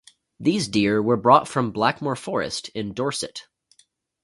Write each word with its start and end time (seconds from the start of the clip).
These 0.39 0.67
deer 0.67 0.99
were 0.99 1.15
brought 1.15 1.47
from 1.47 1.69
Blackmore 1.71 2.15
forest, 2.15 2.69
in 2.69 2.91
Dorset. 2.95 3.43